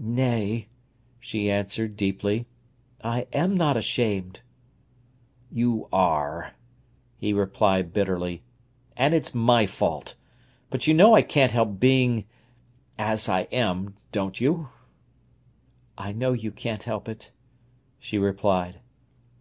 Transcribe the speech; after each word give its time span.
"Nay," 0.00 0.66
she 1.20 1.48
answered 1.48 1.96
deeply, 1.96 2.46
"I 3.00 3.28
am 3.32 3.56
not 3.56 3.76
ashamed." 3.76 4.40
"You 5.52 5.88
are," 5.92 6.56
he 7.16 7.32
replied 7.32 7.92
bitterly; 7.92 8.42
"and 8.96 9.14
it's 9.14 9.36
my 9.36 9.66
fault. 9.66 10.16
But 10.68 10.88
you 10.88 10.94
know 10.94 11.14
I 11.14 11.22
can't 11.22 11.52
help 11.52 11.78
being—as 11.78 13.28
I 13.28 13.42
am—don't 13.52 14.40
you?" 14.40 14.70
"I 15.96 16.10
know 16.10 16.32
you 16.32 16.50
can't 16.50 16.82
help 16.82 17.08
it," 17.08 17.30
she 18.00 18.18
replied. 18.18 18.80